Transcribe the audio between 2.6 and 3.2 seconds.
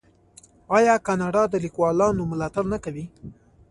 نه کوي؟